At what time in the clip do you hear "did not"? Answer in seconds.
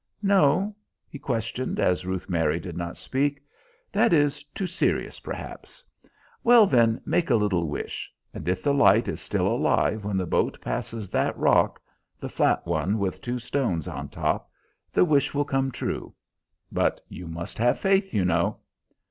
2.59-2.97